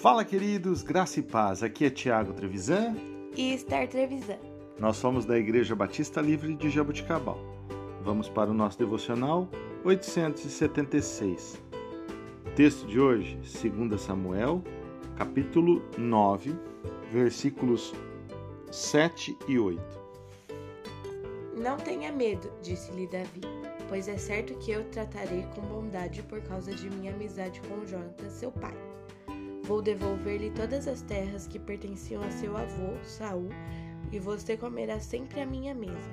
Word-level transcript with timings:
Fala, 0.00 0.24
queridos, 0.24 0.82
graça 0.82 1.20
e 1.20 1.22
paz. 1.22 1.62
Aqui 1.62 1.84
é 1.84 1.90
Tiago 1.90 2.32
Trevisan 2.32 2.96
e 3.36 3.52
Esther 3.52 3.86
Trevisan. 3.86 4.38
Nós 4.78 4.96
somos 4.96 5.26
da 5.26 5.38
Igreja 5.38 5.76
Batista 5.76 6.22
Livre 6.22 6.54
de 6.54 6.70
Jabuticabal. 6.70 7.38
Vamos 8.02 8.26
para 8.26 8.50
o 8.50 8.54
nosso 8.54 8.78
devocional 8.78 9.46
876. 9.84 11.60
Texto 12.56 12.86
de 12.86 12.98
hoje, 12.98 13.38
2 13.62 14.00
Samuel, 14.00 14.64
capítulo 15.18 15.82
9, 15.98 16.54
versículos 17.12 17.92
7 18.72 19.36
e 19.46 19.58
8. 19.58 19.82
Não 21.58 21.76
tenha 21.76 22.10
medo, 22.10 22.50
disse-lhe 22.62 23.06
Davi, 23.06 23.42
pois 23.86 24.08
é 24.08 24.16
certo 24.16 24.54
que 24.60 24.70
eu 24.70 24.82
tratarei 24.84 25.46
com 25.54 25.60
bondade 25.60 26.22
por 26.22 26.40
causa 26.40 26.74
de 26.74 26.88
minha 26.88 27.12
amizade 27.12 27.60
com 27.68 27.84
Jonatas, 27.84 28.32
seu 28.32 28.50
pai. 28.50 28.74
Vou 29.70 29.80
devolver-lhe 29.80 30.50
todas 30.50 30.88
as 30.88 31.00
terras 31.02 31.46
que 31.46 31.56
pertenciam 31.56 32.24
a 32.24 32.30
seu 32.32 32.56
avô, 32.56 32.92
Saul, 33.04 33.50
e 34.10 34.18
você 34.18 34.56
comerá 34.56 34.98
sempre 34.98 35.40
à 35.40 35.46
minha 35.46 35.72
mesa. 35.72 36.10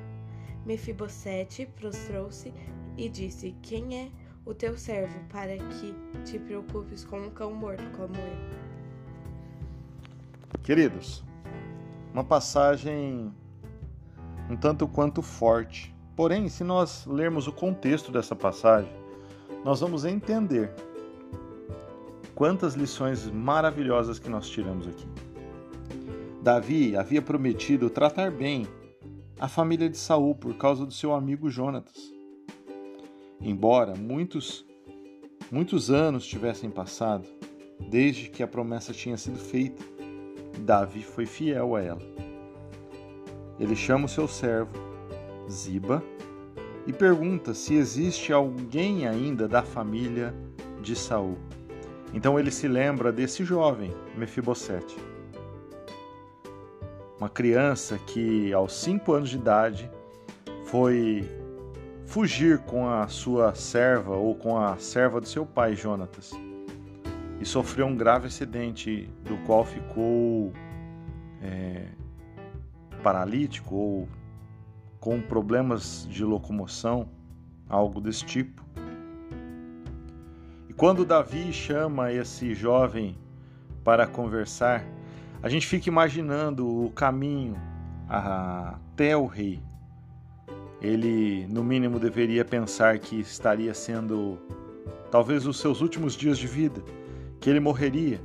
Mefibosete 0.63 1.66
prostrou-se 1.66 2.53
e 2.95 3.09
disse: 3.09 3.55
Quem 3.63 3.99
é 3.99 4.11
o 4.45 4.53
teu 4.53 4.77
servo 4.77 5.20
para 5.30 5.57
que 5.57 5.95
te 6.23 6.38
preocupes 6.38 7.03
com 7.03 7.20
um 7.20 7.31
cão 7.31 7.52
morto 7.52 7.83
como 7.97 8.13
eu? 8.16 8.38
Queridos, 10.61 11.23
uma 12.13 12.23
passagem 12.23 13.33
um 14.52 14.55
tanto 14.55 14.88
quanto 14.88 15.23
forte. 15.23 15.95
Porém, 16.16 16.47
se 16.47 16.63
nós 16.63 17.08
lermos 17.08 17.47
o 17.47 17.52
contexto 17.52 18.11
dessa 18.11 18.35
passagem, 18.35 18.94
nós 19.66 19.80
vamos 19.80 20.05
entender 20.05 20.71
Quantas 22.38 22.76
lições 22.76 23.28
maravilhosas 23.31 24.20
que 24.20 24.30
nós 24.30 24.48
tiramos 24.48 24.88
aqui. 24.88 25.08
Davi 26.39 26.95
havia 26.95 27.20
prometido 27.20 27.89
tratar 27.89 28.30
bem 28.30 28.67
a 29.39 29.48
família 29.48 29.89
de 29.89 29.98
Saul 29.98 30.36
por 30.36 30.53
causa 30.53 30.86
do 30.86 30.94
seu 30.94 31.16
amigo 31.16 31.50
Jonatas. 31.50 32.14
Embora 33.42 33.95
muitos 33.95 34.64
muitos 35.50 35.89
anos 35.89 36.28
tivessem 36.28 36.70
passado 36.70 37.28
desde 37.89 38.30
que 38.30 38.44
a 38.44 38.48
promessa 38.48 38.94
tinha 38.94 39.17
sido 39.17 39.39
feita, 39.39 39.83
Davi 40.59 41.02
foi 41.02 41.26
fiel 41.26 41.76
a 41.76 41.81
ela. 41.81 42.02
Ele 43.59 43.76
chama 43.76 44.06
o 44.06 44.09
seu 44.09 44.28
servo, 44.28 44.73
Ziba, 45.50 46.04
e 46.86 46.94
pergunta 46.94 47.56
se 47.56 47.73
existe 47.73 48.31
alguém 48.31 49.08
ainda 49.08 49.48
da 49.48 49.64
família 49.64 50.36
de 50.83 50.95
Saul. 50.95 51.39
Então 52.13 52.39
ele 52.39 52.52
se 52.52 52.67
lembra 52.67 53.11
desse 53.11 53.44
jovem, 53.44 53.94
Mefibosete. 54.16 54.97
Uma 57.19 57.30
criança 57.30 57.97
que, 57.97 58.53
aos 58.53 58.73
cinco 58.73 59.14
anos 59.14 59.30
de 59.30 59.38
idade, 59.38 59.89
foi 60.66 61.27
fugir 62.05 62.59
com 62.59 62.89
a 62.89 63.08
sua 63.08 63.53
serva 63.55 64.16
ou 64.16 64.36
com 64.36 64.58
a 64.58 64.77
serva 64.77 65.19
do 65.19 65.27
seu 65.27 65.45
pai, 65.45 65.75
Jonatas, 65.75 66.31
e 67.39 67.45
sofreu 67.45 67.88
um 67.88 67.95
grave 67.95 68.27
acidente 68.27 69.09
do 69.23 69.38
qual 69.45 69.66
ficou 69.66 70.53
é, 71.42 71.88
paralítico 73.03 73.75
ou 73.75 74.09
com 74.99 75.21
problemas 75.21 76.08
de 76.09 76.23
locomoção, 76.23 77.09
algo 77.69 77.99
desse 77.99 78.25
tipo. 78.25 78.64
Quando 80.78 81.03
Davi 81.03 81.52
chama 81.52 82.14
esse 82.14 82.53
jovem 82.53 83.17
para 83.83 84.06
conversar, 84.06 84.86
a 85.42 85.50
gente 85.50 85.66
fica 85.66 85.89
imaginando 85.89 86.67
o 86.67 86.92
caminho 86.92 87.55
até 88.08 89.17
o 89.17 89.26
rei. 89.26 89.60
Ele, 90.80 91.48
no 91.48 91.64
mínimo, 91.64 91.99
deveria 91.99 92.45
pensar 92.45 92.99
que 92.99 93.20
estaria 93.20 93.73
sendo 93.73 94.38
talvez 95.10 95.48
os 95.48 95.60
seus 95.60 95.82
últimos 95.82 96.14
dias 96.14 96.38
de 96.38 96.45
vida, 96.45 96.83
que 97.42 97.49
ele 97.49 97.59
morreria. 97.59 98.21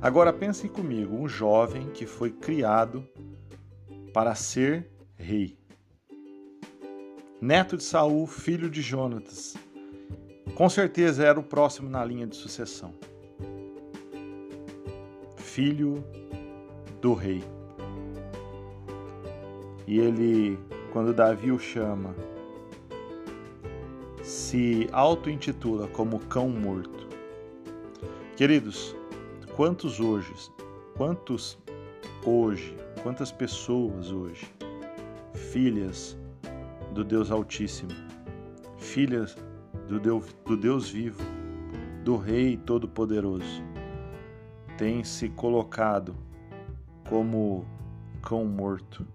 Agora 0.00 0.32
pensem 0.32 0.70
comigo, 0.70 1.16
um 1.16 1.28
jovem 1.28 1.88
que 1.88 2.06
foi 2.06 2.30
criado 2.30 3.04
para 4.12 4.32
ser 4.36 4.92
rei. 5.16 5.58
Neto 7.40 7.76
de 7.76 7.82
Saul, 7.82 8.28
filho 8.28 8.70
de 8.70 8.80
Jonatas, 8.80 9.56
com 10.54 10.68
certeza 10.68 11.24
era 11.24 11.38
o 11.38 11.42
próximo 11.42 11.88
na 11.90 12.04
linha 12.04 12.26
de 12.26 12.36
sucessão. 12.36 12.94
Filho 15.36 16.04
do 17.00 17.14
rei. 17.14 17.42
E 19.86 19.98
ele, 19.98 20.58
quando 20.92 21.12
Davi 21.12 21.52
o 21.52 21.58
chama, 21.58 22.14
se 24.22 24.88
auto-intitula 24.92 25.86
como 25.88 26.18
cão 26.20 26.48
morto. 26.48 27.06
Queridos, 28.36 28.96
quantos 29.54 30.00
hoje, 30.00 30.32
quantos 30.96 31.58
hoje, 32.24 32.74
quantas 33.02 33.30
pessoas 33.30 34.10
hoje, 34.10 34.46
filhas 35.34 36.16
do 36.92 37.04
Deus 37.04 37.30
Altíssimo, 37.30 37.90
filhas 38.78 39.36
do 39.88 40.56
Deus, 40.56 40.88
vivo, 40.88 41.22
do 42.02 42.16
Rei 42.16 42.56
Todo-Poderoso, 42.56 43.62
tem 44.78 45.04
se 45.04 45.28
colocado 45.28 46.16
como 47.08 47.66
cão 48.22 48.44
morto. 48.46 49.06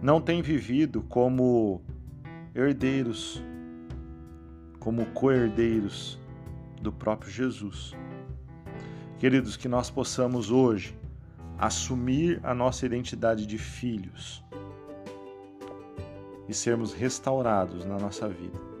Não 0.00 0.20
tem 0.20 0.40
vivido 0.42 1.02
como 1.02 1.82
herdeiros, 2.54 3.42
como 4.78 5.06
co-herdeiros 5.06 6.20
do 6.80 6.92
próprio 6.92 7.30
Jesus. 7.30 7.94
Queridos, 9.18 9.56
que 9.56 9.68
nós 9.68 9.90
possamos 9.90 10.50
hoje 10.50 10.96
assumir 11.58 12.40
a 12.42 12.54
nossa 12.54 12.86
identidade 12.86 13.46
de 13.46 13.58
filhos 13.58 14.44
e 16.48 16.54
sermos 16.54 16.92
restaurados 16.92 17.84
na 17.84 17.98
nossa 17.98 18.28
vida 18.28 18.73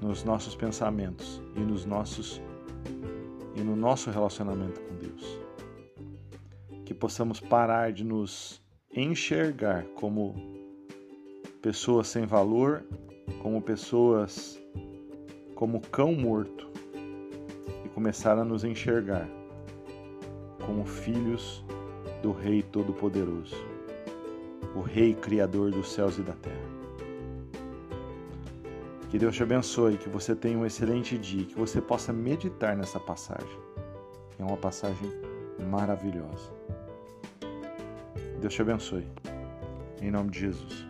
nos 0.00 0.24
nossos 0.24 0.54
pensamentos 0.54 1.42
e 1.56 1.60
nos 1.60 1.84
nossos 1.84 2.40
e 3.54 3.60
no 3.60 3.74
nosso 3.74 4.10
relacionamento 4.10 4.80
com 4.80 4.94
Deus. 4.96 5.40
Que 6.84 6.94
possamos 6.94 7.40
parar 7.40 7.92
de 7.92 8.04
nos 8.04 8.62
enxergar 8.94 9.84
como 9.96 10.34
pessoas 11.60 12.08
sem 12.08 12.24
valor, 12.24 12.84
como 13.42 13.60
pessoas 13.60 14.60
como 15.54 15.80
cão 15.80 16.14
morto 16.14 16.68
e 17.84 17.88
começar 17.88 18.38
a 18.38 18.44
nos 18.44 18.62
enxergar 18.62 19.28
como 20.64 20.84
filhos 20.84 21.64
do 22.22 22.30
Rei 22.30 22.62
Todo-Poderoso, 22.62 23.56
o 24.76 24.80
Rei 24.80 25.14
Criador 25.14 25.72
dos 25.72 25.90
céus 25.90 26.16
e 26.18 26.22
da 26.22 26.34
terra. 26.34 26.77
Que 29.08 29.18
Deus 29.18 29.34
te 29.34 29.42
abençoe, 29.42 29.96
que 29.96 30.08
você 30.08 30.34
tenha 30.34 30.58
um 30.58 30.66
excelente 30.66 31.16
dia, 31.16 31.46
que 31.46 31.54
você 31.54 31.80
possa 31.80 32.12
meditar 32.12 32.76
nessa 32.76 33.00
passagem. 33.00 33.58
É 34.38 34.44
uma 34.44 34.56
passagem 34.56 35.10
maravilhosa. 35.70 36.52
Deus 38.38 38.52
te 38.52 38.60
abençoe. 38.60 39.06
Em 40.02 40.10
nome 40.10 40.30
de 40.30 40.40
Jesus. 40.40 40.86